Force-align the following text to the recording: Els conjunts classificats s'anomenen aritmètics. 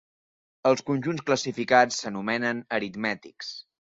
Els 0.69 0.79
conjunts 0.87 1.25
classificats 1.27 2.01
s'anomenen 2.05 2.65
aritmètics. 2.81 3.55